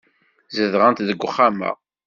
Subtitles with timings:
[0.55, 1.71] Zedɣent deg uxxam-a.